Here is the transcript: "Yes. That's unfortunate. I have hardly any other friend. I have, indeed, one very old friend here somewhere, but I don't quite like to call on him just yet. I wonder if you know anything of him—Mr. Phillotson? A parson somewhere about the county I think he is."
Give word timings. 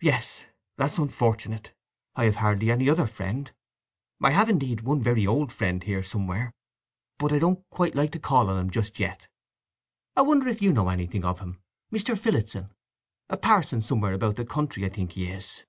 "Yes. 0.00 0.46
That's 0.76 0.96
unfortunate. 0.96 1.74
I 2.14 2.26
have 2.26 2.36
hardly 2.36 2.70
any 2.70 2.88
other 2.88 3.04
friend. 3.08 3.50
I 4.22 4.30
have, 4.30 4.48
indeed, 4.48 4.82
one 4.82 5.02
very 5.02 5.26
old 5.26 5.50
friend 5.50 5.82
here 5.82 6.04
somewhere, 6.04 6.52
but 7.18 7.32
I 7.32 7.40
don't 7.40 7.68
quite 7.68 7.96
like 7.96 8.12
to 8.12 8.20
call 8.20 8.48
on 8.48 8.56
him 8.56 8.70
just 8.70 9.00
yet. 9.00 9.26
I 10.14 10.22
wonder 10.22 10.46
if 10.46 10.62
you 10.62 10.72
know 10.72 10.88
anything 10.88 11.24
of 11.24 11.40
him—Mr. 11.40 12.16
Phillotson? 12.16 12.70
A 13.28 13.36
parson 13.36 13.82
somewhere 13.82 14.12
about 14.12 14.36
the 14.36 14.46
county 14.46 14.86
I 14.86 14.88
think 14.88 15.10
he 15.14 15.26
is." 15.26 15.64